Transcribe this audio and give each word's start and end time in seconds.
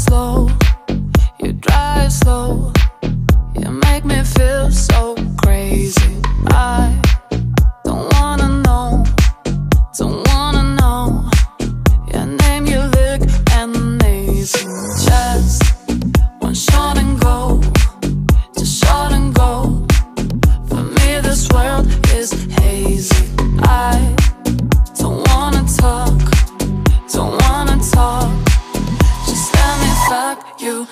slow, 0.00 0.48
you 1.42 1.52
drive 1.52 2.10
slow, 2.10 2.72
you 3.54 3.70
make 3.70 4.04
me 4.04 4.22
feel 4.24 4.70
so 4.70 5.19
you. 30.60 30.86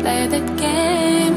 play 0.00 0.26
the 0.26 0.40
game 0.64 1.36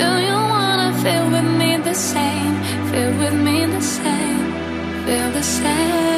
Do 0.00 0.08
you 0.28 0.38
wanna 0.54 0.90
feel 1.02 1.26
with 1.34 1.48
me 1.60 1.70
the 1.78 1.94
same? 1.94 2.54
Feel 2.90 3.12
with 3.22 3.36
me 3.46 3.66
the 3.66 3.80
same 3.80 4.46
Feel 5.06 5.30
the 5.32 5.42
same 5.42 6.13